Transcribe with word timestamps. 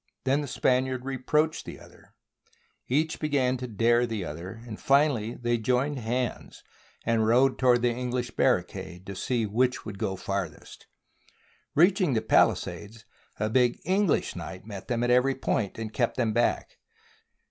Then 0.23 0.41
the 0.41 0.47
Spaniard 0.47 1.05
reproached 1.05 1.63
the 1.63 1.79
other, 1.79 2.15
each 2.87 3.19
began 3.19 3.55
to" 3.57 3.67
dare" 3.67 4.07
the 4.07 4.25
other, 4.25 4.59
and 4.65 4.79
finally 4.79 5.35
they 5.35 5.59
joined 5.59 5.99
hands 5.99 6.63
and 7.05 7.27
rode 7.27 7.59
toward 7.59 7.83
the 7.83 7.91
English 7.91 8.31
bar 8.31 8.55
ricade— 8.63 9.05
to 9.05 9.15
see 9.15 9.45
which 9.45 9.85
would 9.85 9.99
go 9.99 10.15
farthest. 10.15 10.87
Reaching 11.75 12.15
the 12.15 12.21
palisades, 12.23 13.05
a 13.39 13.47
big 13.47 13.79
English 13.85 14.35
knight 14.35 14.65
met 14.65 14.87
them 14.87 15.03
at 15.03 15.11
every 15.11 15.35
point, 15.35 15.77
and 15.77 15.93
kept 15.93 16.17
them 16.17 16.33
back. 16.33 16.79